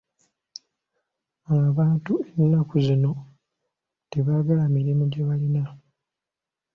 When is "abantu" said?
1.57-2.13